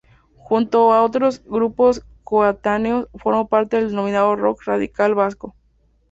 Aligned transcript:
Junto 0.35 0.93
a 0.93 1.03
otros 1.03 1.43
grupos 1.45 2.03
coetáneos, 2.23 3.07
formó 3.13 3.47
parte 3.49 3.77
del 3.77 3.89
denominado 3.89 4.35
Rock 4.35 4.63
Radical 4.65 5.13
Vasco. 5.13 5.55